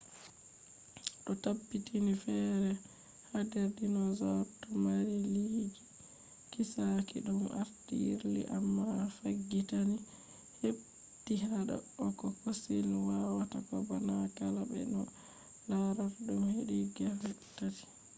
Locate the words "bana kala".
13.89-14.61